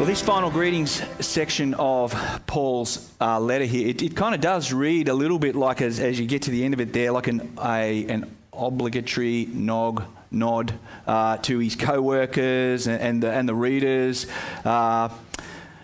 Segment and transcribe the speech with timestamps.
[0.00, 2.14] Well, this final greetings section of
[2.46, 6.00] Paul's uh, letter here, it, it kind of does read a little bit like, as,
[6.00, 10.02] as you get to the end of it there, like an, a, an obligatory nog,
[10.30, 10.72] nod
[11.06, 14.26] uh, to his co workers and, and, the, and the readers.
[14.64, 15.10] Uh,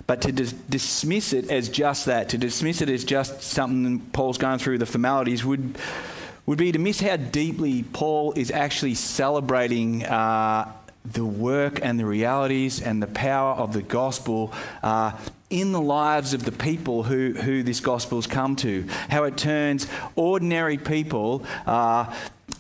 [0.07, 4.39] but to dis- dismiss it as just that, to dismiss it as just something Paul's
[4.39, 5.77] going through the formalities, would,
[6.47, 10.73] would be to miss how deeply Paul is actually celebrating uh,
[11.13, 14.53] the work and the realities and the power of the gospel
[14.83, 15.13] uh,
[15.51, 18.87] in the lives of the people who, who this gospel has come to.
[19.09, 22.13] How it turns ordinary people uh,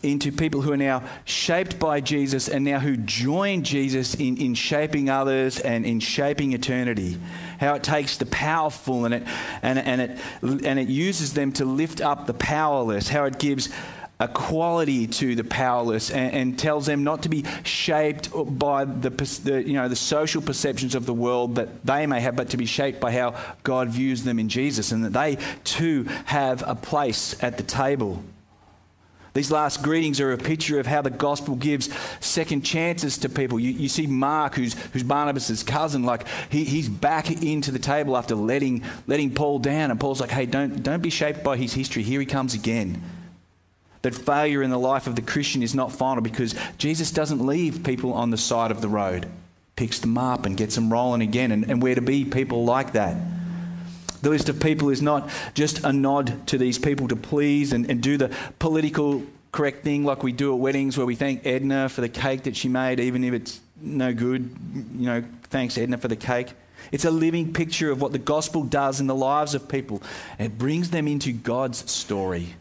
[0.02, 4.54] into people who are now shaped by Jesus and now who join Jesus in, in
[4.54, 7.18] shaping others and in shaping eternity.
[7.58, 9.22] How it takes the powerful and it,
[9.62, 13.08] and, and, it, and it uses them to lift up the powerless.
[13.08, 13.70] How it gives
[14.18, 19.10] a quality to the powerless and, and, tells them not to be shaped by the,
[19.10, 22.56] the, you know, the social perceptions of the world that they may have, but to
[22.56, 26.74] be shaped by how God views them in Jesus and that they too have a
[26.74, 28.22] place at the table.
[29.34, 33.60] These last greetings are a picture of how the gospel gives second chances to people.
[33.60, 38.16] You, you see Mark, who's, who's Barnabas' cousin, like he, he's back into the table
[38.16, 39.90] after letting, letting Paul down.
[39.90, 42.02] And Paul's like, hey, don't, don't be shaped by his history.
[42.02, 43.02] Here he comes again.
[44.06, 47.82] That failure in the life of the Christian is not final because Jesus doesn't leave
[47.82, 49.26] people on the side of the road,
[49.74, 51.50] picks them up and gets them rolling again.
[51.50, 53.16] And, and we're to be people like that.
[54.22, 57.90] The list of people is not just a nod to these people to please and,
[57.90, 61.88] and do the political correct thing like we do at weddings where we thank Edna
[61.88, 64.56] for the cake that she made, even if it's no good.
[64.96, 66.52] You know, thanks Edna for the cake.
[66.92, 70.00] It's a living picture of what the gospel does in the lives of people.
[70.38, 72.54] It brings them into God's story.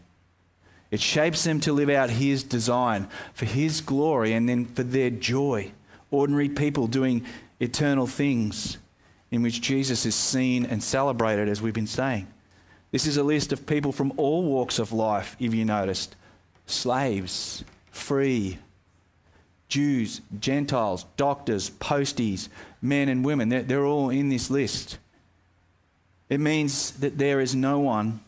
[0.90, 5.10] It shapes them to live out His design for His glory and then for their
[5.10, 5.72] joy.
[6.10, 7.24] Ordinary people doing
[7.60, 8.78] eternal things
[9.30, 12.28] in which Jesus is seen and celebrated, as we've been saying.
[12.92, 16.14] This is a list of people from all walks of life, if you noticed
[16.66, 18.58] slaves, free,
[19.68, 22.48] Jews, Gentiles, doctors, posties,
[22.80, 23.48] men and women.
[23.48, 24.98] They're, they're all in this list.
[26.28, 28.20] It means that there is no one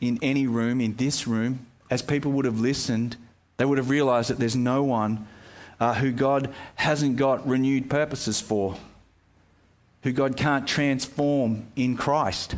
[0.00, 3.16] in any room, in this room, as people would have listened,
[3.56, 5.26] they would have realized that there's no one
[5.80, 8.76] uh, who God hasn't got renewed purposes for,
[10.02, 12.56] who God can't transform in Christ.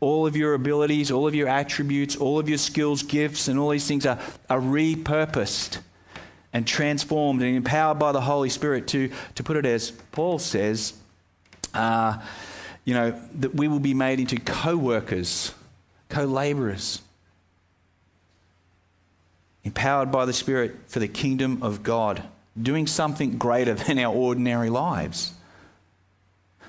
[0.00, 3.70] All of your abilities, all of your attributes, all of your skills, gifts, and all
[3.70, 4.18] these things are,
[4.48, 5.78] are repurposed
[6.52, 10.94] and transformed and empowered by the Holy Spirit to, to put it as Paul says,
[11.74, 12.18] uh,
[12.84, 15.52] you know, that we will be made into co workers
[16.10, 17.00] co laborers,
[19.64, 22.22] empowered by the Spirit for the kingdom of God,
[22.60, 25.32] doing something greater than our ordinary lives.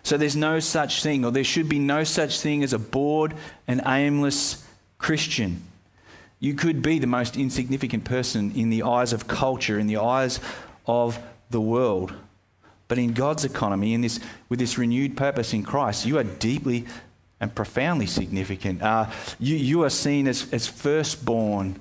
[0.04, 3.36] So there's no such thing, or there should be no such thing as a bored
[3.68, 4.66] and aimless
[4.98, 5.62] Christian.
[6.40, 10.40] You could be the most insignificant person in the eyes of culture, in the eyes
[10.88, 11.20] of
[11.52, 12.14] the world.
[12.88, 14.20] But in God's economy, in this,
[14.50, 16.86] with this renewed purpose in Christ, you are deeply
[17.42, 18.82] and profoundly significant.
[18.82, 19.10] Uh,
[19.40, 21.78] you, you are seen as, as firstborn,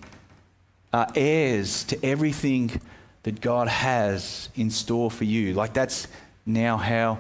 [0.93, 2.81] uh, heirs to everything
[3.23, 5.53] that God has in store for you.
[5.53, 6.09] Like that's
[6.47, 7.19] now how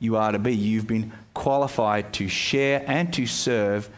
[0.00, 0.56] you are to be.
[0.56, 3.88] You've been qualified to share and to serve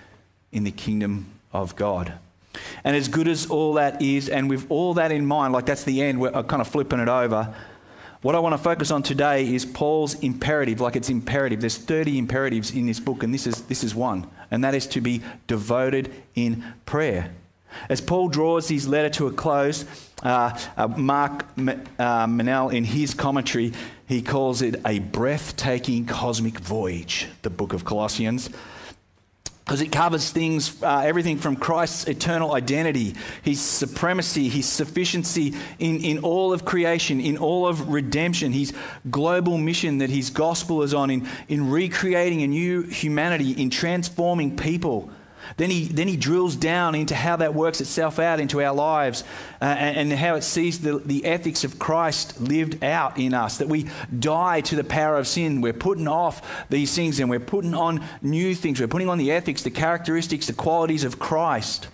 [0.53, 2.13] in the kingdom of God.
[2.85, 5.85] And as good as all that is, and with all that in mind, like that's
[5.85, 7.55] the end, we're kind of flipping it over.
[8.27, 11.61] What I want to focus on today is Paul's imperative, like it's imperative.
[11.61, 14.89] There's 30 imperatives in this book, and this is, this is one, and that is
[14.89, 17.31] to be devoted in prayer.
[17.89, 19.85] As Paul draws his letter to a close,
[20.25, 23.73] uh, uh, Mark uh, Meynell, in his commentary,
[24.09, 28.51] he calls it a breathtaking cosmic voyage, the book of Colossians
[29.67, 36.05] because it covers things, uh, everything from Christ's eternal identity, his supremacy, his sufficiency in,
[36.05, 38.73] in all of creation, in all of redemption, his
[39.11, 44.57] global mission that his gospel is on, in, in recreating a new humanity, in transforming
[44.57, 45.11] people
[45.57, 49.23] then he, then he drills down into how that works itself out into our lives
[49.61, 53.59] uh, and, and, how it sees the, the ethics of Christ lived out in us.
[53.59, 53.87] That we
[54.19, 55.61] die to the power of sin.
[55.61, 58.81] We're putting off these things and we're putting on new things.
[58.81, 61.89] We're putting on the ethics, the characteristics, the qualities of Christ.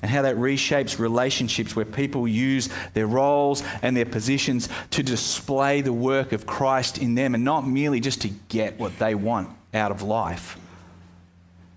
[0.00, 5.80] And how that reshapes relationships where people use their roles and their positions to display
[5.80, 9.48] the work of Christ in them and not merely just to get what they want
[9.72, 10.58] out of life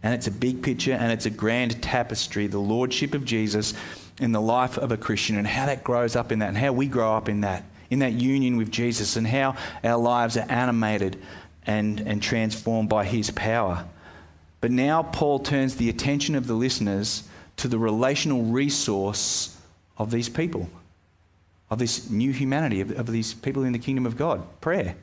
[0.06, 3.74] and it's a big picture and it's a grand tapestry the lordship of Jesus
[4.20, 6.72] in the life of a Christian and how that grows up in that and how
[6.74, 10.46] we grow up in that in that union with Jesus and how our lives are
[10.48, 11.20] animated
[11.66, 13.86] and, and transformed by his power.
[14.62, 19.58] But now Paul turns the attention of the listeners to the relational resource
[19.98, 20.70] of these people,
[21.70, 24.96] of this new humanity, of, of these people in the kingdom of God prayer.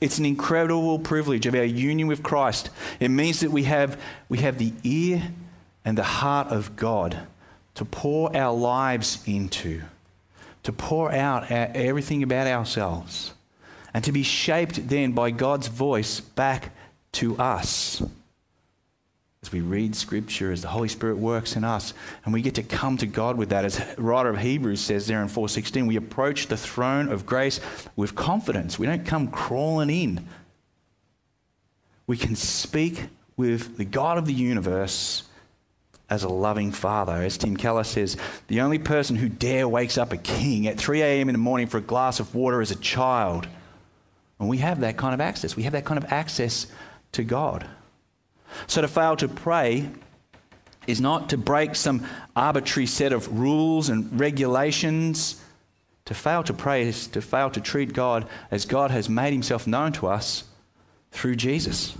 [0.00, 2.70] It's an incredible privilege of our union with Christ.
[3.00, 5.22] It means that we have, we have the ear
[5.84, 7.18] and the heart of God
[7.74, 9.82] to pour our lives into,
[10.64, 13.32] to pour out our, everything about ourselves,
[13.94, 16.72] and to be shaped then by God's voice back
[17.12, 18.02] to us
[19.42, 21.94] as we read Scripture, as the Holy Spirit works in us,
[22.24, 23.64] and we get to come to God with that.
[23.64, 27.60] As writer of Hebrews says there in 4:16, we approach the throne of grace
[27.94, 28.78] with confidence.
[28.78, 30.26] We don't come crawling in.
[32.06, 33.04] We can speak
[33.36, 35.24] with the God of the universe
[36.08, 37.14] as a loving father.
[37.14, 38.16] As Tim Keller says,
[38.48, 41.28] the only person who dare wakes up a king at 3 a.m.
[41.28, 43.48] in the morning for a glass of water is a child.
[44.38, 45.56] And we have that kind of access.
[45.56, 46.66] We have that kind of access
[47.12, 47.66] to God.
[48.66, 49.88] So to fail to pray
[50.86, 55.42] is not to break some arbitrary set of rules and regulations.
[56.06, 59.66] To fail to pray is to fail to treat God as God has made himself
[59.66, 60.44] known to us
[61.10, 61.94] through Jesus.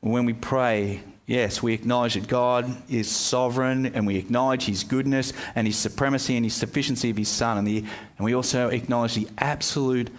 [0.00, 5.32] When we pray, yes, we acknowledge that God is sovereign and we acknowledge his goodness
[5.54, 7.58] and his supremacy and his sufficiency of his Son.
[7.58, 10.10] And, the, and we also acknowledge the absolute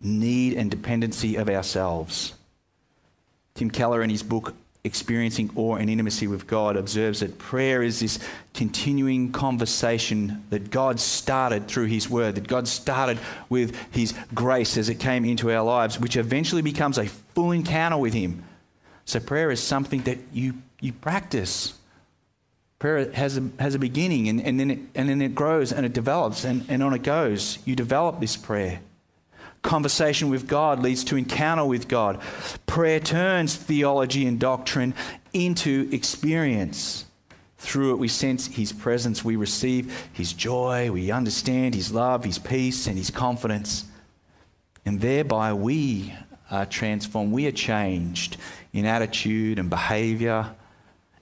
[0.00, 2.34] need and dependency of ourselves.
[3.54, 4.54] Tim Keller, in his book
[4.84, 8.18] Experiencing Awe and Intimacy with God, observes that prayer is this
[8.52, 14.88] continuing conversation that God started through His Word, that God started with His grace as
[14.88, 18.42] it came into our lives, which eventually becomes a full encounter with Him.
[19.04, 21.74] So, prayer is something that you, you practice.
[22.80, 25.86] Prayer has a, has a beginning and, and, then it, and then it grows and
[25.86, 27.58] it develops and, and on it goes.
[27.64, 28.80] You develop this prayer.
[29.62, 32.20] Conversation with God leads to encounter with God.
[32.66, 34.92] Prayer turns theology and doctrine
[35.32, 37.04] into experience.
[37.58, 42.38] Through it, we sense His presence, we receive His joy, we understand His love, His
[42.38, 43.84] peace, and His confidence.
[44.84, 46.12] And thereby, we
[46.50, 47.32] are transformed.
[47.32, 48.36] We are changed
[48.72, 50.54] in attitude and behavior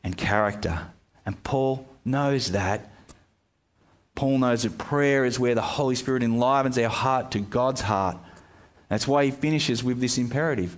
[0.02, 0.88] and character.
[1.26, 2.90] And Paul knows that.
[4.14, 8.16] Paul knows that prayer is where the Holy Spirit enlivens our heart to God's heart
[8.90, 10.76] that's why he finishes with this imperative.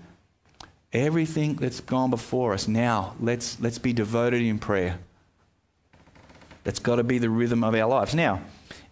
[0.92, 4.98] Everything that's gone before us, now let's, let's be devoted in prayer.
[6.62, 8.14] That's got to be the rhythm of our lives.
[8.14, 8.42] Now,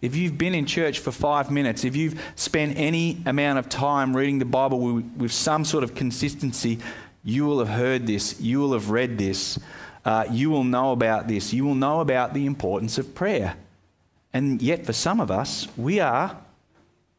[0.01, 4.17] if you've been in church for five minutes, if you've spent any amount of time
[4.17, 6.79] reading the Bible with, with some sort of consistency,
[7.23, 9.59] you will have heard this, you will have read this,
[10.03, 13.55] uh, you will know about this, you will know about the importance of prayer.
[14.33, 16.35] And yet, for some of us, we are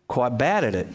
[0.09, 0.89] quite bad at it.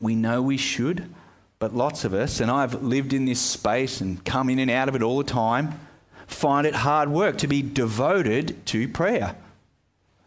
[0.00, 1.12] We know we should,
[1.58, 4.88] but lots of us, and I've lived in this space and come in and out
[4.88, 5.80] of it all the time,
[6.26, 9.36] find it hard work to be devoted to prayer.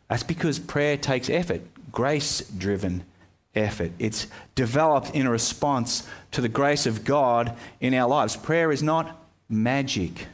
[0.09, 1.61] That's because prayer takes effort,
[1.91, 3.03] grace driven
[3.55, 3.91] effort.
[3.99, 8.35] It's developed in a response to the grace of God in our lives.
[8.35, 9.19] Prayer is not
[9.49, 10.27] magic.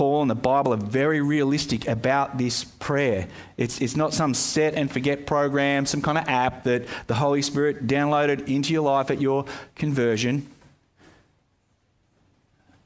[0.00, 3.28] Paul and the Bible are very realistic about this prayer.
[3.58, 7.42] It's, it's not some set and forget program, some kind of app that the Holy
[7.42, 10.48] Spirit downloaded into your life at your conversion.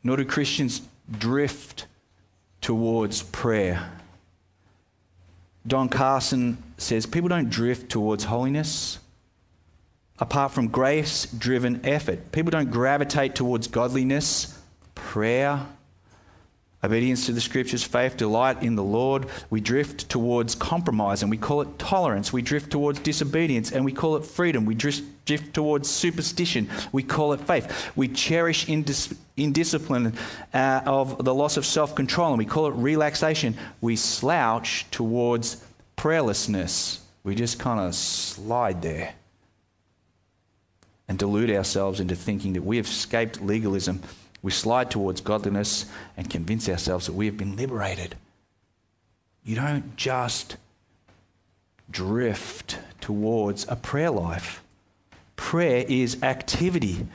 [0.02, 1.86] Nor do Christians drift
[2.60, 3.92] towards prayer.
[5.68, 8.98] Don Carson says people don't drift towards holiness
[10.18, 12.32] apart from grace driven effort.
[12.32, 14.58] People don't gravitate towards godliness,
[14.96, 15.64] prayer,
[16.84, 19.26] obedience to the scriptures, faith, delight in the Lord.
[19.50, 22.32] We drift towards compromise and we call it tolerance.
[22.32, 24.66] We drift towards disobedience and we call it freedom.
[24.66, 26.68] We drift, drift towards superstition.
[26.92, 27.90] We call it faith.
[27.96, 30.12] We cherish indis- indiscipline
[30.52, 33.56] uh, of the loss of self control and we call it relaxation.
[33.80, 35.64] We slouch towards
[35.96, 37.00] prayerlessness.
[37.22, 39.14] We just kind of slide there
[41.08, 44.02] and delude ourselves into thinking that we have escaped legalism
[44.44, 45.86] we slide towards godliness
[46.18, 48.14] and convince ourselves that we have been liberated.
[49.42, 50.58] You don't just
[51.90, 54.62] drift towards a prayer life.
[55.36, 57.06] Prayer is activity.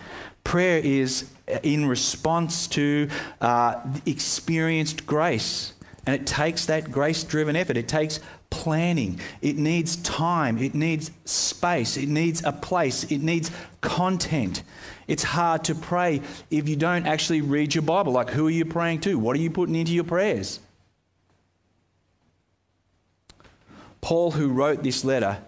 [0.44, 1.30] Prayer is
[1.62, 3.08] in response to
[3.42, 5.74] uh, experienced grace.
[6.08, 7.78] And it takes that grace driven effort.
[7.78, 9.20] It takes planning.
[9.42, 10.58] It needs time.
[10.58, 11.98] It needs space.
[11.98, 13.04] It needs a place.
[13.06, 13.52] It needs
[13.82, 14.64] content.
[15.08, 18.14] It's hard to pray if you don't actually read your Bible.
[18.14, 19.18] Like, who are you praying to?
[19.18, 20.60] What are you putting into your prayers?
[24.02, 25.40] Paul, who wrote this letter,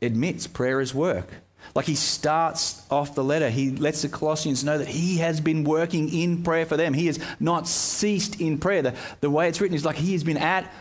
[0.00, 1.28] admits prayer is work.
[1.74, 5.64] Like he starts off the letter, he lets the Colossians know that he has been
[5.64, 6.94] working in prayer for them.
[6.94, 8.82] He has not ceased in prayer.
[8.82, 10.72] The, the way it's written is like he has been at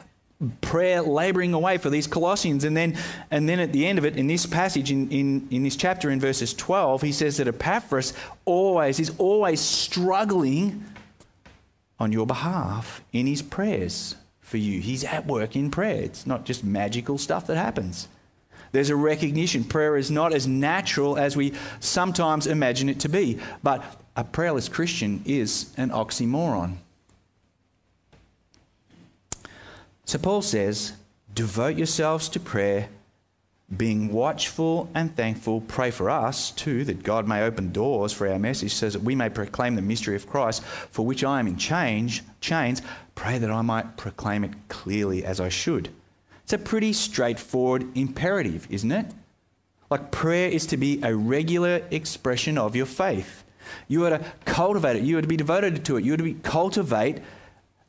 [0.62, 2.64] prayer laboring away for these Colossians.
[2.64, 2.96] And then,
[3.32, 6.10] and then at the end of it, in this passage, in, in, in this chapter,
[6.10, 8.14] in verses 12, he says that Epaphras
[8.46, 10.86] always is always struggling
[12.00, 14.80] on your behalf in his prayers for you.
[14.80, 16.02] He's at work in prayer.
[16.04, 18.08] It's not just magical stuff that happens.
[18.72, 19.64] There's a recognition.
[19.64, 23.40] Prayer is not as natural as we sometimes imagine it to be.
[23.64, 23.84] But
[24.16, 26.78] a prayerless Christian is an oxymoron.
[30.08, 30.94] So Paul says,
[31.34, 32.88] devote yourselves to prayer,
[33.76, 35.60] being watchful and thankful.
[35.60, 39.16] Pray for us too, that God may open doors for our message so that we
[39.16, 42.82] may proclaim the mystery of Christ, for which I am in change, chains.
[43.16, 45.90] Pray that I might proclaim it clearly as I should.
[46.44, 49.08] It's a pretty straightforward imperative, isn't it?
[49.90, 53.44] Like prayer is to be a regular expression of your faith.
[53.90, 55.04] You are to cultivate it.
[55.04, 56.06] You are to be devoted to it.
[56.06, 57.18] You are to be, cultivate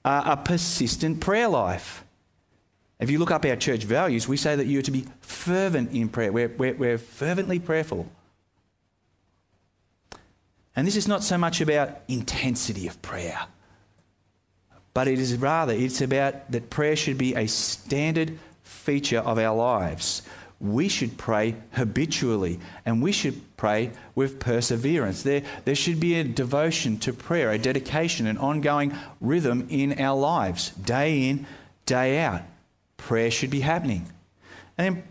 [0.05, 2.05] uh, a persistent prayer life.
[3.00, 6.09] If you look up our church values, we say that you're to be fervent in
[6.09, 6.33] prayer.
[6.33, 8.11] We're, we're, we're fervently prayerful.
[10.75, 13.40] And this is not so much about intensity of prayer,
[14.95, 19.57] but it is rather, it's about that prayer should be a standard feature of our
[19.57, 20.23] lives.
[20.61, 25.23] We should pray habitually and we should pray with perseverance.
[25.23, 30.19] There, there should be a devotion to prayer, a dedication, an ongoing rhythm in our
[30.19, 31.47] lives, day in,
[31.87, 32.43] day out
[32.99, 34.07] prayer should be happening.
[34.76, 35.05] And then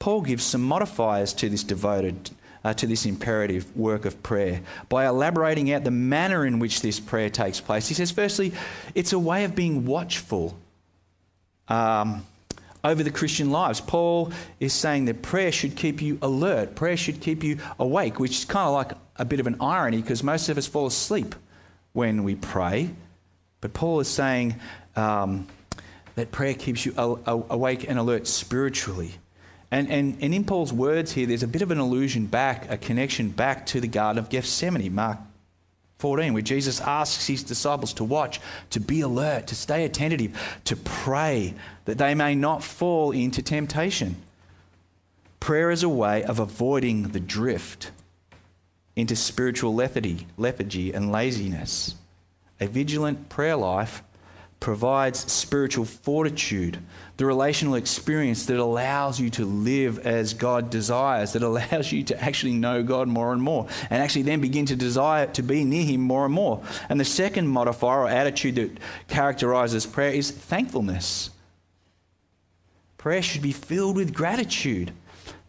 [0.00, 2.30] Paul gives some modifiers to this devoted,
[2.64, 6.98] uh, to this imperative work of prayer by elaborating out the manner in which this
[6.98, 7.88] prayer takes place.
[7.88, 8.52] He says, firstly,
[8.94, 10.56] it's a way of being watchful
[11.68, 12.26] um,
[12.82, 13.80] over the Christian lives.
[13.80, 18.38] Paul is saying that prayer should keep you alert, prayer should keep you awake, which
[18.38, 21.34] is kind of like a bit of an irony because most of us fall asleep
[21.92, 22.90] when we pray.
[23.62, 24.56] But Paul is saying,
[24.96, 25.46] um,
[26.14, 29.12] that prayer keeps you awake and alert spiritually.
[29.70, 32.76] And, and, and in Paul's words here, there's a bit of an allusion back, a
[32.76, 35.18] connection back to the Garden of Gethsemane, Mark
[35.98, 38.40] 14, where Jesus asks his disciples to watch,
[38.70, 41.54] to be alert, to stay attentive, to pray
[41.86, 44.16] that they may not fall into temptation.
[45.40, 47.90] Prayer is a way of avoiding the drift
[48.96, 51.96] into spiritual lethargy, lethargy and laziness.
[52.60, 54.02] A vigilant prayer life
[54.64, 56.78] provides spiritual fortitude,
[57.18, 62.24] the relational experience that allows you to live as God desires, that allows you to
[62.24, 65.84] actually know God more and more, and actually then begin to desire to be near
[65.84, 66.62] Him more and more.
[66.88, 68.70] And the second modifier or attitude that
[69.06, 71.28] characterizes prayer is thankfulness.
[72.96, 74.92] Prayer should be filled with gratitude,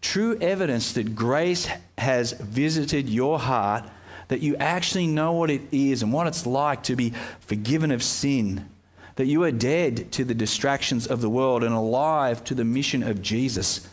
[0.02, 3.86] true evidence that grace has visited your heart,
[4.28, 8.04] that you actually know what it is and what it's like to be forgiven of
[8.04, 8.70] sin
[9.16, 13.02] that you are dead to the distractions of the world and alive to the mission
[13.02, 13.88] of Jesus.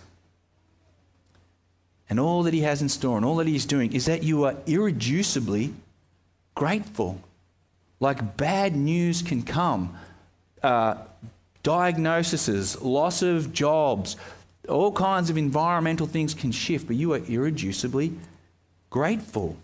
[2.11, 4.23] And all that He has in store and all that He is doing is that
[4.23, 5.73] you are irreducibly
[6.55, 7.21] grateful.
[8.01, 9.97] Like bad news can come,
[10.63, 10.97] uh,
[11.63, 14.17] diagnoses, loss of jobs,
[14.69, 18.17] all kinds of environmental things can shift, but you are irreducibly
[18.91, 19.57] grateful.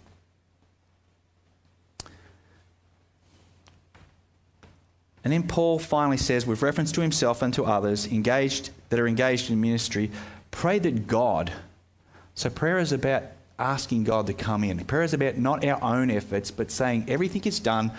[5.24, 9.08] And then Paul finally says, with reference to himself and to others engaged that are
[9.08, 10.10] engaged in ministry,
[10.50, 11.52] pray that God.
[12.34, 13.24] So prayer is about
[13.58, 14.84] asking God to come in.
[14.84, 17.90] Prayer is about not our own efforts, but saying everything is done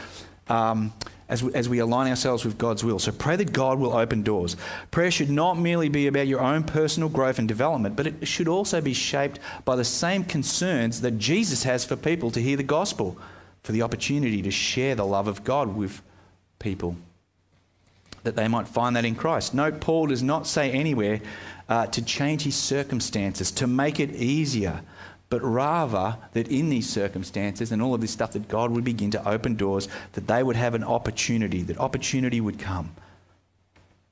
[0.48, 0.94] um,
[1.28, 2.98] as, we, as we align ourselves with God's will.
[2.98, 4.56] So pray that God will open doors.
[4.90, 8.48] Prayer should not merely be about your own personal growth and development, but it should
[8.48, 12.64] also be shaped by the same concerns that Jesus has for people to hear the
[12.64, 13.18] gospel,
[13.62, 16.02] for the opportunity to share the love of God with
[16.58, 16.96] people
[18.24, 19.54] that they might find that in Christ.
[19.54, 21.22] Note, Paul does not say anywhere
[21.68, 24.82] uh, to change his circumstances, to make it easier,
[25.30, 29.12] but rather that in these circumstances and all of this stuff, that God would begin
[29.12, 32.96] to open doors, that they would have an opportunity, that opportunity would come.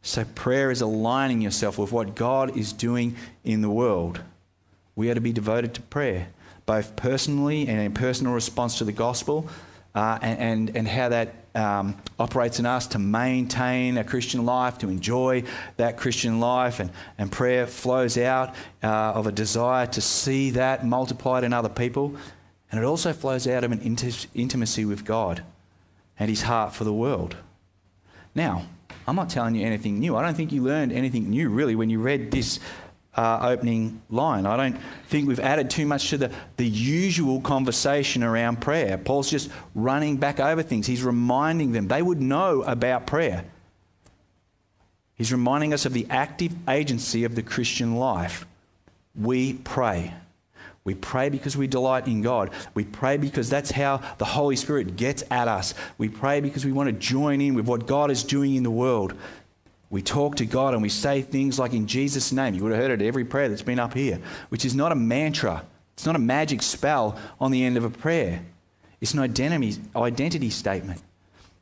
[0.04, 4.22] So, prayer is aligning yourself with what God is doing in the world.
[4.96, 6.30] We are to be devoted to prayer,
[6.66, 9.50] both personally and in personal response to the gospel,
[9.96, 14.90] uh, and, and, how that um, operates in us to maintain a Christian life, to
[14.90, 15.44] enjoy
[15.78, 18.54] that Christian life, and, and prayer flows out
[18.84, 22.16] uh, of a desire to see that multiplied in other people.
[22.72, 23.82] And it also flows out of an
[24.36, 25.44] intimacy with God
[26.20, 27.36] and his heart for the world.
[28.36, 28.68] Now,
[29.08, 30.16] I'm not telling you anything new.
[30.16, 32.60] I don't think you learned anything new, really, when you read this
[33.18, 34.46] uh, opening line.
[34.46, 38.98] I don't think we've added too much to the, the usual conversation around prayer.
[38.98, 40.86] Paul's just running back over things.
[40.86, 41.88] He's reminding them.
[41.88, 43.44] They would know about prayer.
[45.16, 48.46] He's reminding us of the active agency of the Christian life.
[49.16, 50.14] We pray.
[50.84, 52.52] We pray because we delight in God.
[52.74, 55.74] We pray because that's how the Holy Spirit gets at us.
[55.98, 58.72] We pray because we want to join in with what God is doing in the
[58.72, 59.14] world.
[59.90, 62.54] We talk to God and we say things like in Jesus' name.
[62.54, 64.96] You would have heard it every prayer that's been up here, which is not a
[64.96, 65.64] mantra.
[65.94, 68.42] It's not a magic spell on the end of a prayer.
[69.00, 71.02] It's an identity, identity statement.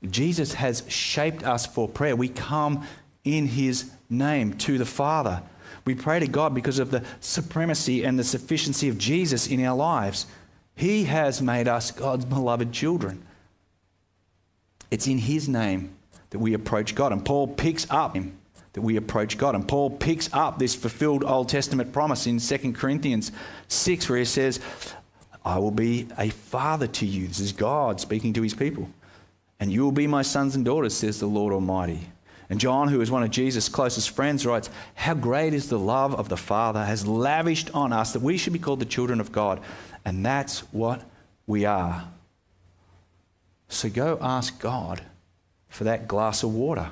[0.10, 2.16] Jesus has shaped us for prayer.
[2.16, 2.86] We come
[3.24, 5.42] in his name to the Father.
[5.86, 9.76] We pray to God because of the supremacy and the sufficiency of Jesus in our
[9.76, 10.26] lives.
[10.76, 13.24] He has made us God's beloved children.
[14.90, 15.95] It's in his name
[16.36, 17.14] that we approach God.
[17.14, 18.18] And Paul picks up
[18.74, 19.56] that we approach God.
[19.56, 23.32] And Paul picks up this fulfilled Old Testament promise in 2 Corinthians
[23.70, 24.60] 6, where he says,
[25.46, 27.30] I will be a father to you.
[27.30, 28.90] This is God speaking to his people.
[29.62, 32.02] And you will be my sons and daughters, says the Lord Almighty.
[32.50, 36.16] And John, who is one of Jesus' closest friends, writes, How great is the love
[36.16, 39.32] of the Father has lavished on us that we should be called the children of
[39.32, 39.62] God.
[40.04, 41.02] And that's what
[41.48, 42.10] we are.
[43.70, 45.02] So go ask God
[45.76, 46.90] for that glass of water,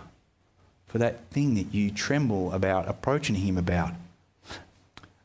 [0.87, 3.93] for that thing that you tremble about approaching Him about.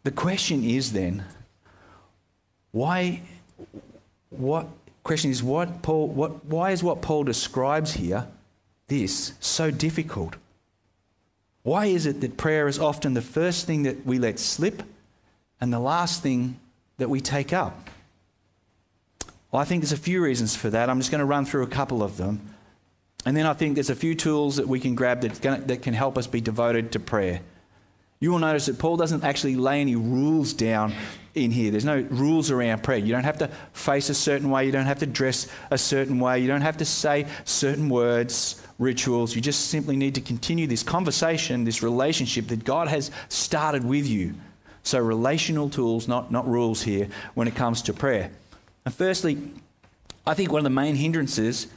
[0.05, 1.25] The question is then,
[2.71, 3.21] why,
[4.31, 4.69] what,
[5.03, 8.29] question is what Paul, what, why is what Paul describes here,
[8.87, 10.37] this, so difficult?
[11.65, 14.85] Why is it that prayer is often the first thing that we let slip
[15.61, 16.61] and the last thing
[16.99, 17.91] that we take up?
[19.51, 20.89] Well, I think there's a few reasons for that.
[20.89, 22.55] I'm just going to run through a couple of them.
[23.27, 25.95] And then I think there's a few tools that we can grab that, that can
[25.95, 27.41] help us be devoted to prayer.
[28.21, 30.93] You will notice that Paul doesn't actually lay any rules down
[31.35, 31.71] in here.
[31.71, 32.99] There's no rules around prayer.
[32.99, 34.67] You don't have to face a certain way.
[34.67, 36.41] You don't have to dress a certain way.
[36.41, 39.37] You don't have to say certain words, rituals.
[39.37, 44.07] You just simply need to continue this conversation, this relationship that God has started with
[44.07, 44.35] you.
[44.83, 48.31] So, relational tools, not, not rules here, when it comes to prayer.
[48.85, 49.39] And firstly,
[50.27, 51.69] I think one of the main hindrances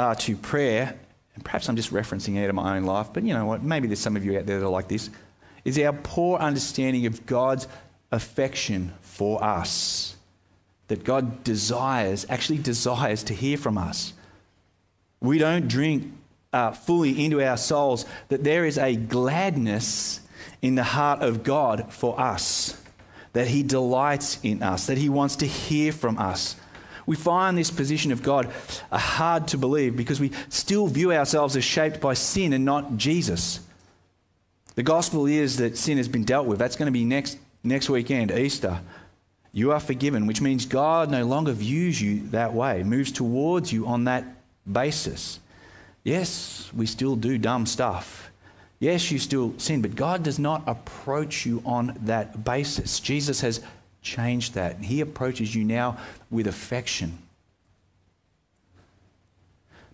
[0.00, 0.98] uh, to prayer,
[1.34, 3.62] and perhaps I'm just referencing it in my own life, but you know what?
[3.62, 5.10] Maybe there's some of you out there that are like this,
[5.62, 7.68] is our poor understanding of God's
[8.10, 10.16] affection for us.
[10.88, 14.14] That God desires, actually desires to hear from us.
[15.20, 16.10] We don't drink
[16.50, 20.20] uh, fully into our souls that there is a gladness
[20.62, 22.82] in the heart of God for us,
[23.34, 26.56] that He delights in us, that He wants to hear from us,
[27.10, 28.52] we find this position of God
[28.92, 32.96] uh, hard to believe because we still view ourselves as shaped by sin and not
[32.96, 33.58] Jesus.
[34.76, 36.60] The gospel is that sin has been dealt with.
[36.60, 38.78] That's going to be next, next weekend, Easter.
[39.50, 43.88] You are forgiven, which means God no longer views you that way, moves towards you
[43.88, 44.24] on that
[44.72, 45.40] basis.
[46.04, 48.30] Yes, we still do dumb stuff.
[48.78, 53.00] Yes, you still sin, but God does not approach you on that basis.
[53.00, 53.60] Jesus has
[54.02, 54.76] changed that.
[54.76, 55.98] And he approaches you now
[56.30, 57.18] with affection.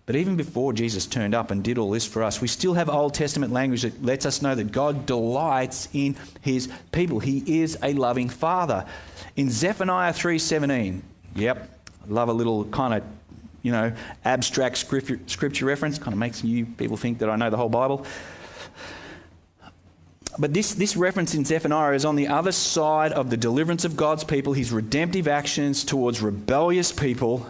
[0.07, 2.89] But even before Jesus turned up and did all this for us, we still have
[2.89, 7.19] Old Testament language that lets us know that God delights in his people.
[7.19, 8.85] He is a loving father.
[9.35, 11.01] In Zephaniah 3:17,
[11.35, 11.69] yep,
[12.07, 13.03] love a little kind of,
[13.63, 13.91] you know,
[14.23, 17.67] abstract scripture, scripture reference, kind of makes you people think that I know the whole
[17.67, 18.05] Bible.
[20.39, 23.97] But this, this reference in Zephaniah is on the other side of the deliverance of
[23.97, 27.47] God's people, his redemptive actions towards rebellious people.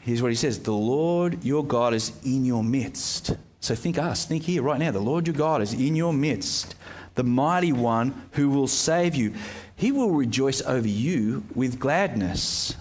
[0.00, 3.36] Here's what he says The Lord your God is in your midst.
[3.60, 4.90] So think us, think here right now.
[4.90, 6.76] The Lord your God is in your midst,
[7.14, 9.34] the mighty one who will save you.
[9.74, 12.76] He will rejoice over you with gladness.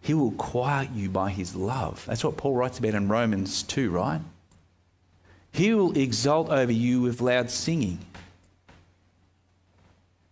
[0.00, 2.04] He will quiet you by his love.
[2.06, 4.20] That's what Paul writes about in Romans 2, right?
[5.56, 7.98] He will exult over you with loud singing.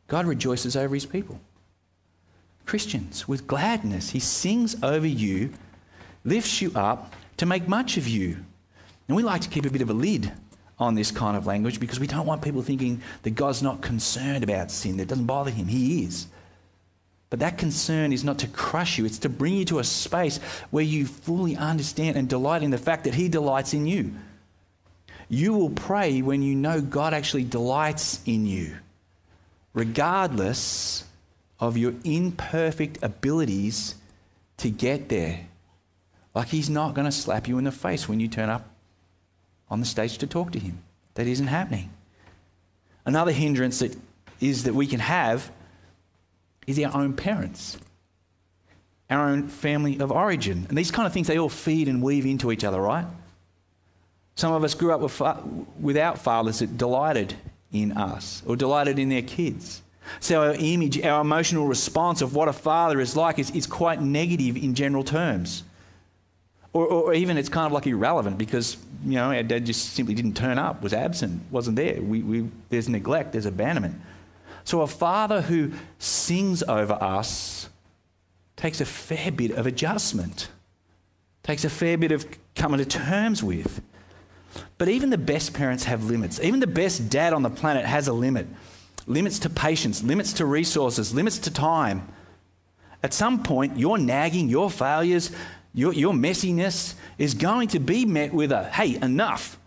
[0.07, 1.41] God rejoices over his people.
[2.67, 5.51] Christians, with gladness, he sings over you,
[6.27, 8.37] lifts you up to make much of you.
[9.09, 10.31] And we like to keep a bit of a lid
[10.79, 14.45] on this kind of language because we don't want people thinking that God's not concerned
[14.45, 15.69] about sin, that doesn't bother him.
[15.69, 16.27] He is.
[17.31, 20.37] But that concern is not to crush you, it's to bring you to a space
[20.71, 24.13] where you fully understand and delight in the fact that he delights in you.
[25.35, 28.77] You will pray when you know God actually delights in you,
[29.73, 31.05] regardless
[31.59, 33.97] of your imperfect abilities
[34.59, 35.41] to get there.
[36.37, 38.69] Like He's not going to slap you in the face when you turn up
[39.69, 40.79] on the stage to talk to him.
[41.15, 41.91] That isn't happening.
[43.05, 43.97] Another hindrance that
[44.41, 45.51] is that we can have
[46.69, 47.77] is our own parents,
[49.11, 50.67] our own family of origin.
[50.69, 53.07] And these kind of things, they all feed and weave into each other, right?
[54.37, 55.21] Some of us grew up with
[55.81, 57.35] without fathers that delighted
[57.73, 59.83] in us or delighted in their kids.
[60.21, 64.03] So our image, our emotional response of what a father is like is, is quite
[64.03, 65.65] negative in general terms.
[66.73, 70.13] Or, or, even it's kind of like irrelevant because, you know, our dad just simply
[70.13, 72.03] didn't turn up, was absent, wasn't there.
[72.03, 74.01] We, we, there's neglect, there's abandonment.
[74.65, 75.71] So a father who
[76.01, 77.69] sings over us
[78.57, 80.49] takes a fair bit of adjustment,
[81.45, 83.81] takes a fair bit of coming to terms with.
[84.79, 86.41] But even the best parents have limits.
[86.41, 88.47] Even the best dad on the planet has a limit
[89.07, 92.09] limits to patience, limits to resources, limits to time.
[93.03, 95.31] At some point, your nagging, your failures,
[95.75, 99.59] your, your messiness is going to be met with a, hey, enough.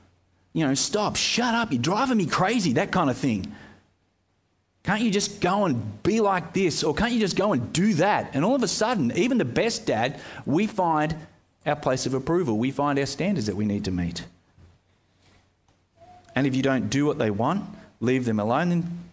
[0.54, 3.54] You know, stop, shut up, you're driving me crazy, that kind of thing.
[4.84, 6.84] Can't you just go and be like this?
[6.84, 8.32] Or can't you just go and do that?
[8.34, 11.15] And all of a sudden, even the best dad, we find
[11.65, 12.58] our place of approval.
[12.58, 14.26] We find our standards that we need to meet.
[16.38, 17.65] And if you don't do what they want,
[18.00, 19.04] leave them alone, then,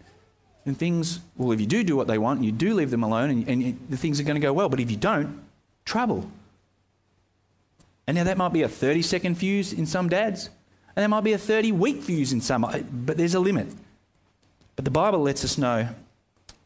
[0.66, 3.30] then things, well, if you do do what they want, you do leave them alone,
[3.30, 4.68] and, and the things are going to go well.
[4.68, 5.42] But if you don't,
[5.86, 6.30] trouble.
[8.06, 10.50] And now that might be a 30 second fuse in some dads,
[10.94, 12.60] and there might be a 30 week fuse in some,
[12.92, 13.68] but there's a limit.
[14.76, 15.88] But the Bible lets us know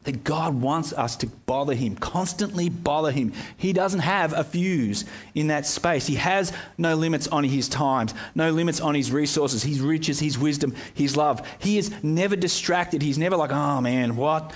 [0.03, 3.33] that God wants us to bother Him, constantly bother Him.
[3.57, 5.03] He doesn't have a fuse
[5.35, 6.07] in that space.
[6.07, 10.37] He has no limits on His times, no limits on His resources, His riches, His
[10.37, 11.45] wisdom, His love.
[11.59, 13.01] He is never distracted.
[13.01, 14.53] He's never like, oh man, what?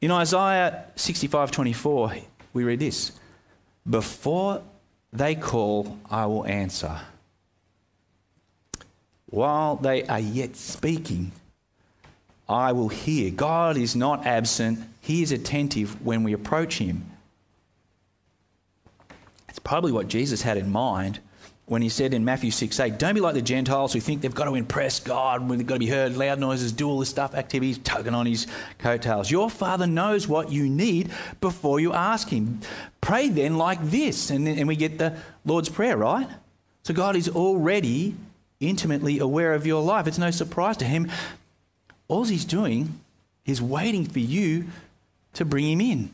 [0.00, 2.14] In Isaiah 65 24,
[2.54, 3.12] we read this
[3.88, 4.62] Before
[5.12, 6.98] they call, I will answer.
[9.26, 11.32] While they are yet speaking,
[12.48, 13.30] I will hear.
[13.30, 17.04] God is not absent, He is attentive when we approach Him.
[19.48, 21.20] It's probably what Jesus had in mind
[21.66, 24.34] when he said in Matthew 6 8, Don't be like the Gentiles who think they've
[24.34, 27.34] got to impress God, they've got to be heard, loud noises, do all this stuff,
[27.34, 28.46] activities, tugging on his
[28.78, 29.30] coattails.
[29.30, 32.60] Your Father knows what you need before you ask Him.
[33.00, 34.30] Pray then like this.
[34.30, 36.28] And, and we get the Lord's Prayer, right?
[36.82, 38.16] So God is already
[38.60, 40.06] intimately aware of your life.
[40.06, 41.10] It's no surprise to Him
[42.12, 43.00] all he's doing
[43.46, 44.66] is waiting for you
[45.32, 46.10] to bring him in,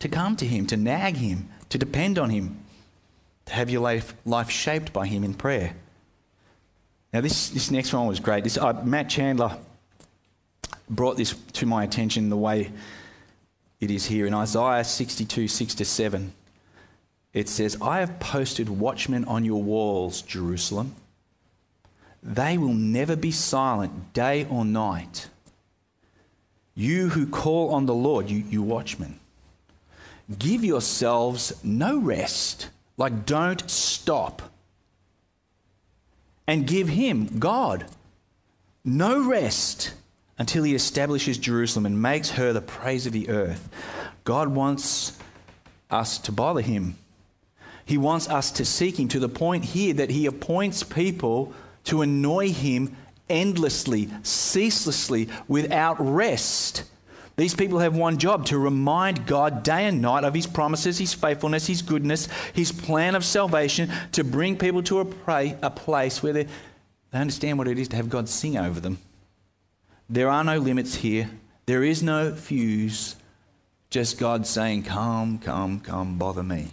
[0.00, 2.58] to come to him, to nag him, to depend on him,
[3.46, 5.74] to have your life, life shaped by him in prayer.
[7.12, 8.42] Now, this, this next one was great.
[8.42, 9.56] This, uh, Matt Chandler
[10.88, 12.72] brought this to my attention the way
[13.78, 16.32] it is here in Isaiah 62 6 to 7.
[17.32, 20.96] It says, I have posted watchmen on your walls, Jerusalem
[22.22, 25.28] they will never be silent day or night.
[26.74, 29.18] You who call on the Lord, you, you watchmen,
[30.38, 32.68] give yourselves no rest.
[32.96, 34.42] Like, don't stop.
[36.46, 37.86] And give him, God,
[38.84, 39.92] no rest
[40.38, 43.68] until he establishes Jerusalem and makes her the praise of the earth.
[44.24, 45.18] God wants
[45.90, 46.96] us to bother him.
[47.84, 51.52] He wants us to seek him to the point here that he appoints people
[51.84, 52.96] to annoy him
[53.28, 56.84] endlessly, ceaselessly, without rest.
[57.36, 61.14] These people have one job to remind God day and night of His promises, His
[61.14, 66.34] faithfulness, His goodness, His plan of salvation, to bring people to a, a place where
[66.34, 66.46] they,
[67.10, 68.98] they understand what it is to have God sing over them.
[70.10, 71.30] There are no limits here,
[71.64, 73.16] there is no fuse,
[73.88, 76.72] just God saying, Come, come, come, bother me.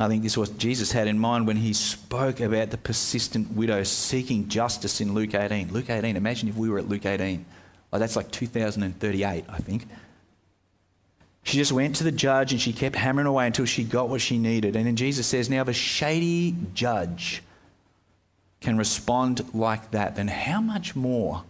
[0.00, 3.52] I think this was what Jesus had in mind when he spoke about the persistent
[3.52, 5.72] widow seeking justice in Luke 18.
[5.72, 7.44] Luke 18, imagine if we were at Luke 18.
[7.92, 9.86] Like that's like 2038, I think.
[11.44, 14.20] She just went to the judge and she kept hammering away until she got what
[14.20, 14.74] she needed.
[14.74, 17.42] And then Jesus says, Now, if a shady judge
[18.60, 21.44] can respond like that, then how much more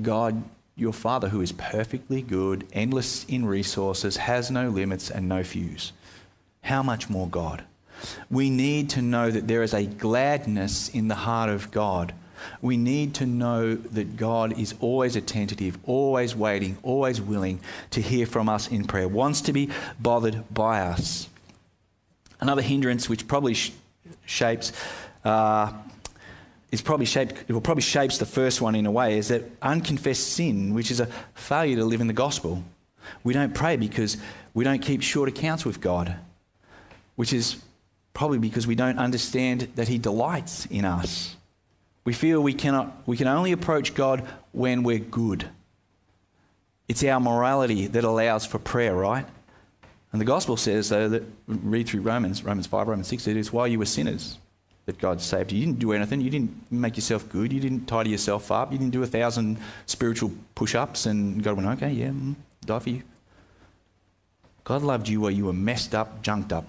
[0.00, 0.44] God,
[0.76, 5.92] your Father, who is perfectly good, endless in resources, has no limits and no fuse?
[6.62, 7.64] How much more God?
[8.30, 12.14] We need to know that there is a gladness in the heart of God.
[12.62, 18.24] We need to know that God is always attentive, always waiting, always willing to hear
[18.24, 21.28] from us in prayer, wants to be bothered by us.
[22.40, 23.72] Another hindrance which probably sh-
[24.24, 24.72] shapes
[25.24, 25.72] uh,
[26.70, 29.42] is probably shaped, it will probably shapes the first one in a way, is that
[29.60, 32.62] unconfessed sin, which is a failure to live in the gospel.
[33.24, 34.16] We don't pray because
[34.54, 36.16] we don't keep short accounts with God
[37.20, 37.56] which is
[38.12, 41.36] Probably because we don't understand that He delights in us.
[42.04, 45.48] We feel we, cannot, we can only approach God when we're good.
[46.88, 49.26] It's our morality that allows for prayer, right?
[50.12, 53.52] And the gospel says, though, that read through Romans, Romans 5, Romans 6, it is
[53.52, 54.38] while you were sinners
[54.86, 55.60] that God saved you.
[55.60, 56.20] You didn't do anything.
[56.20, 57.52] You didn't make yourself good.
[57.52, 58.72] You didn't tidy yourself up.
[58.72, 62.78] You didn't do a thousand spiritual push ups and God went, okay, yeah, mm, die
[62.80, 63.02] for you.
[64.64, 66.66] God loved you while you were messed up, junked up.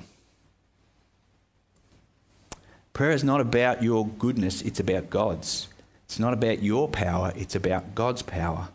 [2.94, 5.68] Prayer is not about your goodness, it's about God's.
[6.06, 8.70] It's not about your power, it's about God's power.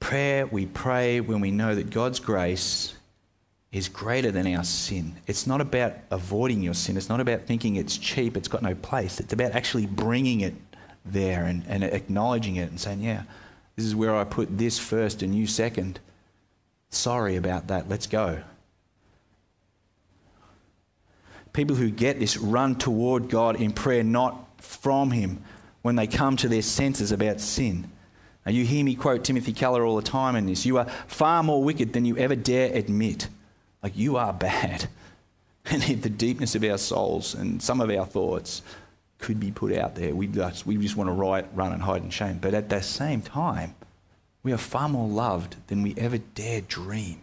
[0.00, 2.94] Prayer, we pray when we know that God's grace
[3.70, 5.14] is greater than our sin.
[5.26, 6.96] It's not about avoiding your sin.
[6.96, 9.20] It's not about thinking it's cheap, it's got no place.
[9.20, 10.54] It's about actually bringing it
[11.04, 13.22] there and, and acknowledging it and saying, yeah,
[13.76, 16.00] this is where I put this first and you second.
[16.88, 17.88] Sorry about that.
[17.88, 18.42] Let's go.
[21.52, 25.42] People who get this run toward God in prayer, not from Him,
[25.82, 27.90] when they come to their senses about sin.
[28.44, 30.64] Now, you hear me quote Timothy Keller all the time in this.
[30.64, 33.28] You are far more wicked than you ever dare admit.
[33.82, 34.88] Like, you are bad.
[35.66, 38.62] And the deepness of our souls and some of our thoughts
[39.18, 40.14] could be put out there.
[40.14, 42.38] We just, we just want to write, run and hide in shame.
[42.40, 43.74] But at the same time,
[44.42, 47.20] we are far more loved than we ever dare dream.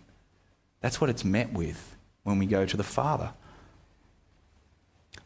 [0.81, 3.31] That's what it's met with when we go to the Father.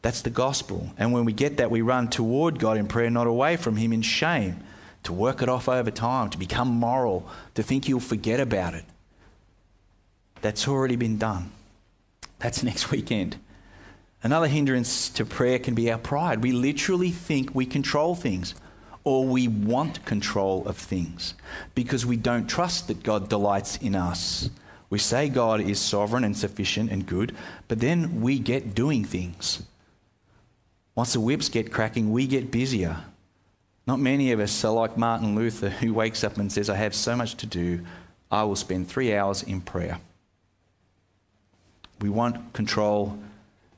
[0.01, 0.91] That's the gospel.
[0.97, 3.93] And when we get that, we run toward God in prayer, not away from Him
[3.93, 4.59] in shame,
[5.03, 8.85] to work it off over time, to become moral, to think you'll forget about it.
[10.41, 11.51] That's already been done.
[12.39, 13.37] That's next weekend.
[14.23, 16.43] Another hindrance to prayer can be our pride.
[16.43, 18.53] We literally think we control things
[19.03, 21.33] or we want control of things
[21.73, 24.49] because we don't trust that God delights in us.
[24.91, 27.35] We say God is sovereign and sufficient and good,
[27.67, 29.63] but then we get doing things.
[30.95, 32.97] Once the whips get cracking, we get busier.
[33.87, 36.93] Not many of us are like Martin Luther, who wakes up and says, I have
[36.93, 37.81] so much to do,
[38.29, 39.99] I will spend three hours in prayer.
[41.99, 43.17] We want control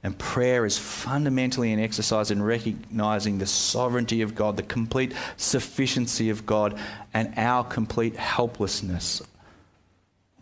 [0.03, 6.29] and prayer is fundamentally an exercise in recognizing the sovereignty of God, the complete sufficiency
[6.29, 6.77] of God,
[7.13, 9.21] and our complete helplessness.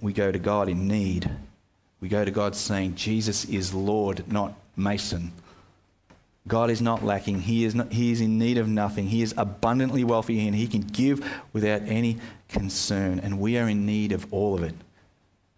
[0.01, 1.29] We go to God in need.
[1.99, 5.31] We go to God saying, Jesus is Lord, not Mason.
[6.47, 7.41] God is not lacking.
[7.41, 9.07] He is, not, he is in need of nothing.
[9.07, 11.23] He is abundantly wealthy and He can give
[11.53, 12.17] without any
[12.49, 13.19] concern.
[13.19, 14.73] And we are in need of all of it.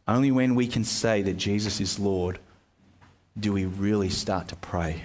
[0.08, 2.39] Only when we can say that Jesus is Lord
[3.39, 5.02] do we really start to pray?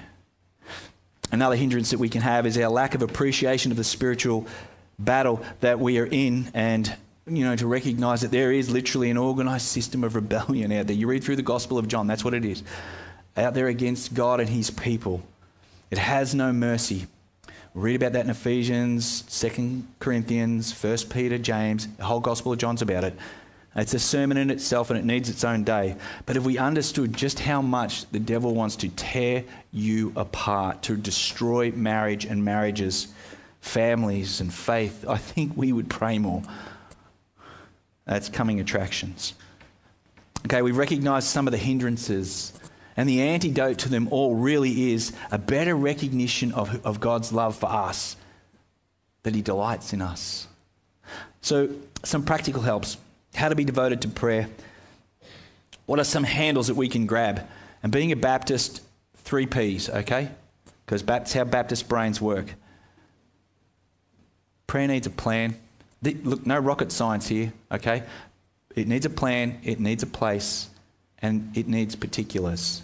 [1.32, 4.46] Another hindrance that we can have is our lack of appreciation of the spiritual
[4.98, 6.94] battle that we are in and
[7.26, 10.96] you know to recognize that there is literally an organized system of rebellion out there.
[10.96, 12.62] You read through the Gospel of John, that's what it is.
[13.36, 15.22] Out there against God and his people.
[15.90, 17.06] It has no mercy.
[17.74, 22.58] We read about that in Ephesians, 2 Corinthians, 1 Peter, James, the whole Gospel of
[22.58, 23.14] John's about it.
[23.76, 25.94] It's a sermon in itself and it needs its own day.
[26.26, 30.96] But if we understood just how much the devil wants to tear you apart, to
[30.96, 33.08] destroy marriage and marriages,
[33.60, 36.42] families and faith, I think we would pray more.
[38.04, 39.34] That's coming attractions.
[40.46, 42.52] Okay, we've recognized some of the hindrances,
[42.98, 47.56] and the antidote to them all really is a better recognition of, of God's love
[47.56, 48.16] for us,
[49.22, 50.48] that He delights in us.
[51.40, 51.70] So,
[52.02, 52.96] some practical helps
[53.36, 54.48] how to be devoted to prayer.
[55.86, 57.46] What are some handles that we can grab?
[57.84, 58.82] And being a Baptist,
[59.18, 60.30] three P's, okay?
[60.84, 62.52] Because that's how Baptist brains work.
[64.66, 65.54] Prayer needs a plan.
[66.02, 68.02] Look, no rocket science here, okay?
[68.74, 70.68] It needs a plan, it needs a place,
[71.22, 72.82] and it needs particulars.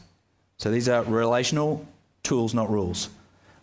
[0.64, 1.86] So these are relational
[2.22, 3.10] tools, not rules.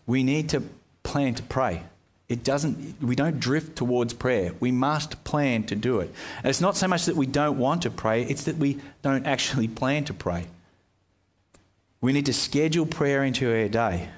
[0.06, 0.62] We need to
[1.02, 1.82] plan to pray.
[2.28, 4.52] It doesn't, we don't drift towards prayer.
[4.60, 6.14] We must plan to do it.
[6.36, 9.26] And it's not so much that we don't want to pray, it's that we don't
[9.26, 10.46] actually plan to pray.
[12.00, 14.08] We need to schedule prayer into our day.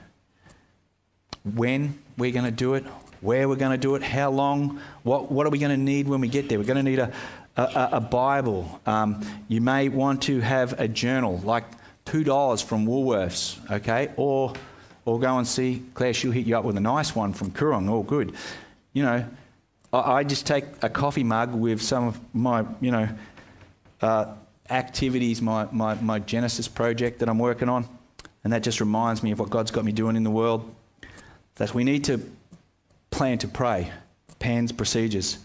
[1.54, 2.84] When we're going to do it,
[3.22, 6.06] where we're going to do it, how long, what, what are we going to need
[6.06, 6.58] when we get there?
[6.58, 7.10] We're going to need a,
[7.56, 8.78] a, a Bible.
[8.84, 11.64] Um, you may want to have a journal, like
[12.06, 14.10] $2 from Woolworths, okay?
[14.16, 14.52] Or
[15.04, 17.90] or go and see Claire, she'll hit you up with a nice one from Koorong,
[17.90, 18.34] all good.
[18.92, 19.26] You know,
[19.92, 23.08] I, I just take a coffee mug with some of my, you know,
[24.00, 24.34] uh,
[24.70, 27.86] activities, my, my, my Genesis project that I'm working on,
[28.44, 30.74] and that just reminds me of what God's got me doing in the world.
[31.56, 32.20] That we need to
[33.10, 33.92] plan to pray,
[34.38, 35.38] plans, procedures.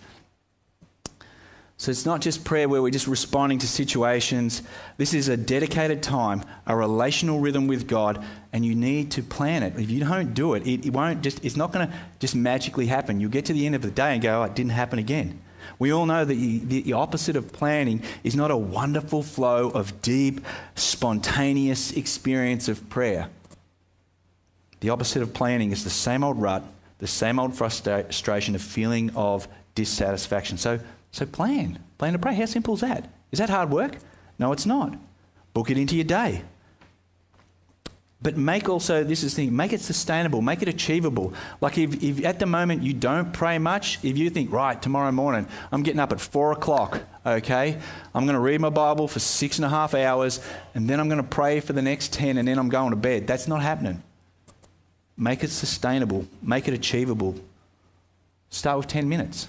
[1.80, 4.64] So it's not just prayer where we're just responding to situations.
[4.98, 9.64] This is a dedicated time, a relational rhythm with God, and you need to plan
[9.64, 9.80] it.
[9.80, 12.88] If you don't do it, it, it won't just, it's not going to just magically
[12.88, 13.22] happen.
[13.22, 15.40] You'll get to the end of the day and go, oh, it didn't happen again.
[15.80, 20.02] We all know that the, the opposite of planning is not a wonderful flow of
[20.02, 20.42] deep,
[20.76, 23.30] spontaneous experience of prayer.
[24.82, 26.66] The opposite of planning is the same old rut,
[26.98, 30.58] the same old frustration, a feeling of dissatisfaction.
[30.58, 30.82] So,
[31.12, 31.80] so plan.
[31.98, 32.36] Plan to pray.
[32.36, 33.10] How simple is that?
[33.32, 33.98] Is that hard work?
[34.38, 34.96] No, it's not.
[35.54, 36.44] Book it into your day.
[38.22, 41.34] But make also, this is the thing, make it sustainable, make it achievable.
[41.62, 45.12] Like if, if at the moment you don't pray much, if you think, right, tomorrow
[45.14, 47.80] morning, I'm getting up at four o'clock, okay?
[48.14, 50.42] I'm going to read my Bible for six and a half hours,
[50.76, 52.98] and then I'm going to pray for the next 10, and then I'm going to
[52.98, 53.26] bed.
[53.26, 54.04] That's not happening.
[55.16, 57.36] Make it sustainable, make it achievable.
[58.50, 59.48] Start with 10 minutes.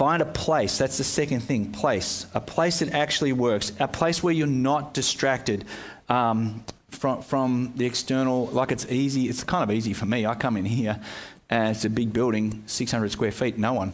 [0.00, 0.78] Find a place.
[0.78, 2.24] That's the second thing place.
[2.32, 3.70] A place that actually works.
[3.80, 5.66] A place where you're not distracted
[6.08, 8.46] um, from, from the external.
[8.46, 9.28] Like it's easy.
[9.28, 10.24] It's kind of easy for me.
[10.24, 10.98] I come in here
[11.50, 13.92] and it's a big building, 600 square feet, no one.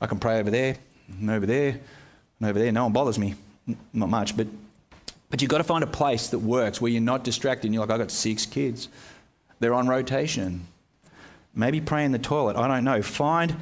[0.00, 0.74] I can pray over there,
[1.08, 1.78] and over there,
[2.40, 2.72] and over there.
[2.72, 3.36] No one bothers me.
[3.92, 4.48] Not much, but
[5.30, 7.90] but you've got to find a place that works where you're not distracted you're like,
[7.90, 8.88] I've got six kids.
[9.60, 10.66] They're on rotation.
[11.54, 12.56] Maybe pray in the toilet.
[12.56, 13.00] I don't know.
[13.00, 13.54] Find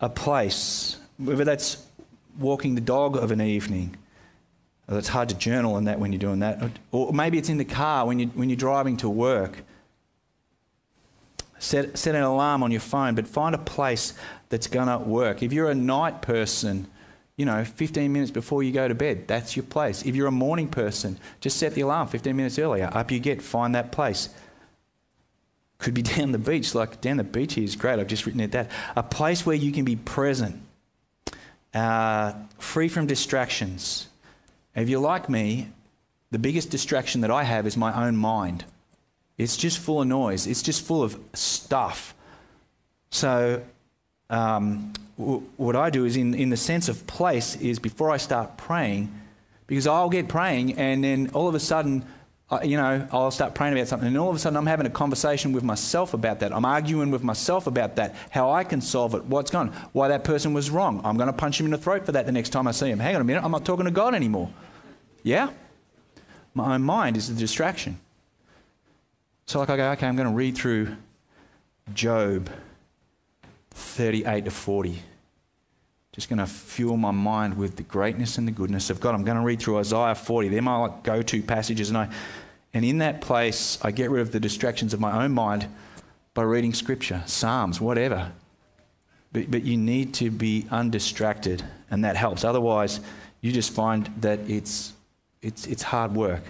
[0.00, 1.86] a place, whether that's
[2.38, 3.96] walking the dog of an evening.
[4.90, 6.60] Uh, it's hard to journal in that when you're doing that.
[6.90, 9.62] Or maybe it's in the car when, you, when you're driving to work.
[11.58, 14.14] Set, set an alarm on your phone, but find a place
[14.48, 15.42] that's going to work.
[15.42, 16.86] If you're a night person,
[17.40, 19.26] you know, 15 minutes before you go to bed.
[19.26, 20.04] That's your place.
[20.04, 22.90] If you're a morning person, just set the alarm 15 minutes earlier.
[22.92, 24.28] Up you get, find that place.
[25.78, 27.98] Could be down the beach, like down the beach is great.
[27.98, 28.70] I've just written it that.
[28.94, 30.60] A place where you can be present,
[31.74, 34.08] uh, free from distractions.
[34.74, 35.68] If you're like me,
[36.30, 38.64] the biggest distraction that I have is my own mind.
[39.36, 42.14] It's just full of noise, it's just full of stuff.
[43.10, 43.62] So
[44.28, 48.18] um, w- what I do is, in, in the sense of place, is before I
[48.18, 49.12] start praying,
[49.66, 52.04] because I'll get praying and then all of a sudden,
[52.50, 54.86] uh, you know, I'll start praying about something, and all of a sudden I'm having
[54.86, 56.52] a conversation with myself about that.
[56.52, 60.24] I'm arguing with myself about that, how I can solve it, what's gone, why that
[60.24, 61.00] person was wrong.
[61.04, 62.88] I'm going to punch him in the throat for that the next time I see
[62.88, 62.98] him.
[62.98, 64.50] Hang on a minute, I'm not talking to God anymore.
[65.22, 65.50] Yeah?
[66.54, 68.00] My own mind is the distraction.
[69.46, 70.96] So, like, I go, okay, I'm going to read through
[71.94, 72.50] Job
[73.70, 75.02] 38 to 40.
[76.20, 79.14] Just going to fuel my mind with the greatness and the goodness of God.
[79.14, 80.48] I'm going to read through Isaiah 40.
[80.48, 81.88] They're my like, go to passages.
[81.88, 82.10] And, I,
[82.74, 85.66] and in that place, I get rid of the distractions of my own mind
[86.34, 88.32] by reading scripture, Psalms, whatever.
[89.32, 92.44] But, but you need to be undistracted, and that helps.
[92.44, 93.00] Otherwise,
[93.40, 94.92] you just find that it's,
[95.40, 96.42] it's, it's hard work.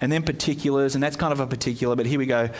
[0.00, 2.50] And then particulars, and that's kind of a particular, but here we go.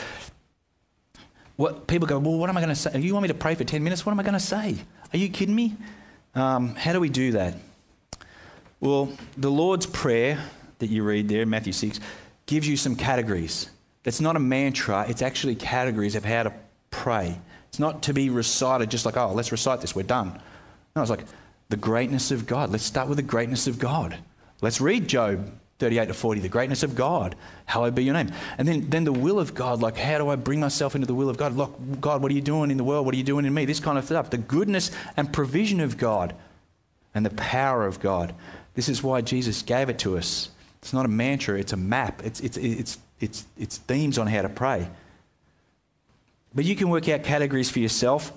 [1.57, 2.97] What people go, well, what am I going to say?
[3.01, 4.07] You want me to pray for 10 minutes?
[4.07, 4.77] What am I going to say?
[5.13, 5.75] Are you kidding me?
[6.35, 7.55] Um, how do we do that?
[8.81, 10.43] Well, the Lord's Prayer
[10.79, 12.01] that you read there, in Matthew 6,
[12.47, 13.71] gives you some categories.
[14.03, 16.53] That's not a mantra, it's actually categories of how to
[16.91, 17.39] pray.
[17.69, 20.41] It's not to be recited just like, oh, let's recite this, we're done.
[20.97, 21.25] No, it's like
[21.69, 22.71] the greatness of God.
[22.71, 24.19] Let's start with the greatness of God.
[24.61, 25.51] Let's read Job
[25.83, 27.35] 38 to 40, the greatness of God,
[27.67, 28.31] hallowed be your name.
[28.57, 31.15] And then, then the will of God, like how do I bring myself into the
[31.15, 31.57] will of God?
[31.57, 33.05] Look, God, what are you doing in the world?
[33.05, 33.65] What are you doing in me?
[33.65, 34.31] This kind of stuff.
[34.31, 36.37] The goodness and provision of God
[37.17, 38.33] and the power of God.
[38.77, 40.51] This is why Jesus gave it to us.
[40.83, 42.23] It's not a mantra, it's a map.
[42.25, 44.89] It's, it's, it's, it's, it's themes on how to pray.
[46.55, 48.33] But you can work out categories for yourself.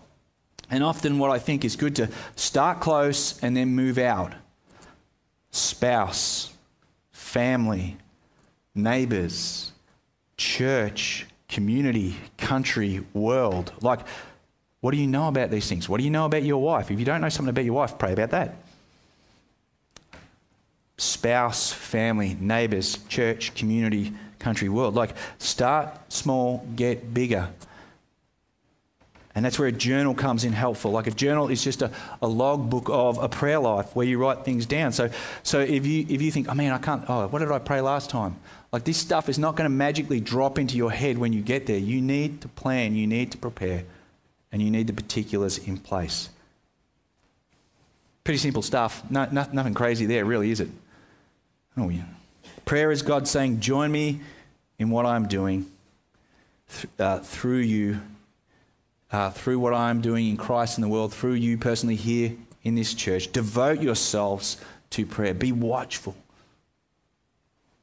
[0.71, 4.33] And often, what I think is good to start close and then move out.
[5.51, 6.54] Spouse,
[7.35, 7.97] family,
[8.73, 9.73] neighbors,
[10.37, 13.73] church, community, country, world.
[13.81, 13.99] Like,
[14.79, 15.89] what do you know about these things?
[15.89, 16.91] What do you know about your wife?
[16.91, 18.55] If you don't know something about your wife, pray about that.
[20.97, 24.95] Spouse, family, neighbors, church, community, country, world.
[24.95, 27.49] Like, start small, get bigger.
[29.35, 30.91] And that's where a journal comes in helpful.
[30.91, 34.17] Like a journal is just a, a log book of a prayer life where you
[34.17, 34.93] write things down.
[34.93, 35.09] So,
[35.43, 37.81] so if, you, if you think, oh man, I can't, oh, what did I pray
[37.81, 38.37] last time?
[38.71, 41.65] Like this stuff is not going to magically drop into your head when you get
[41.65, 41.77] there.
[41.77, 43.83] You need to plan, you need to prepare,
[44.53, 46.29] and you need the particulars in place.
[48.23, 49.03] Pretty simple stuff.
[49.11, 50.69] No, no, nothing crazy there, really, is it?
[51.77, 52.03] Oh, yeah.
[52.63, 54.21] Prayer is God saying, join me
[54.79, 55.69] in what I'm doing
[56.73, 57.99] th- uh, through you
[59.15, 62.75] uh, through what I'm doing in Christ in the world, through you personally here in
[62.75, 64.57] this church, devote yourselves
[64.89, 65.33] to prayer.
[65.33, 66.17] Be watchful.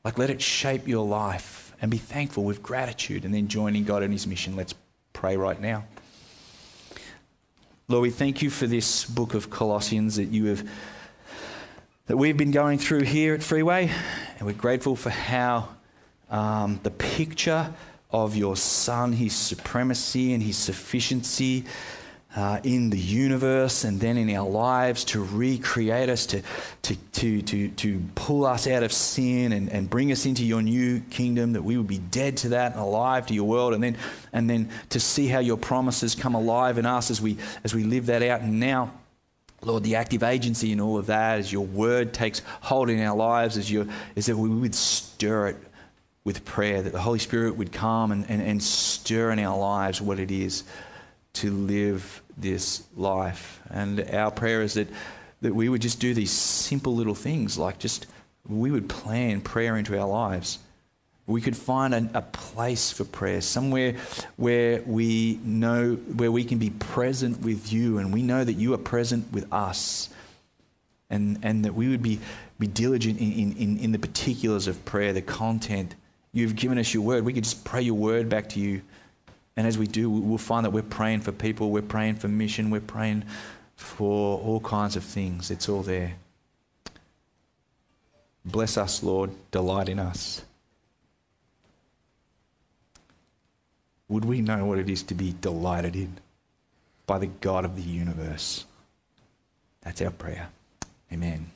[0.04, 4.02] Like, let it shape your life and be thankful with gratitude and then joining God
[4.02, 4.56] in His mission.
[4.56, 4.74] Let's
[5.14, 5.84] pray right now.
[7.88, 10.68] Lord, we thank you for this book of Colossians that you have
[12.08, 13.90] that we've been going through here at Freeway,
[14.38, 15.70] and we're grateful for how
[16.28, 17.72] um, the picture
[18.12, 21.64] of your Son, His supremacy and His sufficiency,
[22.34, 26.42] uh, in the universe and then in our lives to recreate us, to,
[26.80, 30.62] to, to, to, to pull us out of sin and, and bring us into your
[30.62, 33.82] new kingdom, that we would be dead to that and alive to your world, and
[33.82, 33.96] then,
[34.32, 37.84] and then to see how your promises come alive in us as we, as we
[37.84, 38.40] live that out.
[38.40, 38.92] And now,
[39.60, 43.16] Lord, the active agency in all of that, as your word takes hold in our
[43.16, 43.86] lives, as your,
[44.16, 45.56] is that we would stir it
[46.24, 50.00] with prayer, that the Holy Spirit would come and, and, and stir in our lives
[50.00, 50.64] what it is
[51.34, 53.60] to live this life.
[53.70, 54.88] And our prayer is that,
[55.40, 58.06] that we would just do these simple little things, like just
[58.48, 60.58] we would plan prayer into our lives.
[61.26, 63.96] We could find a, a place for prayer, somewhere
[64.36, 68.74] where we know, where we can be present with you and we know that you
[68.74, 70.08] are present with us.
[71.10, 72.20] And, and that we would be,
[72.58, 75.94] be diligent in, in, in the particulars of prayer, the content.
[76.32, 77.24] You've given us your word.
[77.24, 78.82] We could just pray your word back to you
[79.56, 82.70] and as we do, we'll find that we're praying for people, we're praying for mission,
[82.70, 83.24] we're praying
[83.76, 85.50] for all kinds of things.
[85.50, 86.14] It's all there.
[88.44, 89.30] Bless us, Lord.
[89.50, 90.42] Delight in us.
[94.08, 96.18] Would we know what it is to be delighted in
[97.06, 98.64] by the God of the universe?
[99.82, 100.48] That's our prayer.
[101.12, 101.50] Amen.